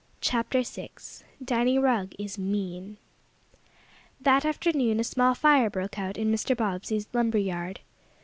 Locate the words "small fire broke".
5.03-5.99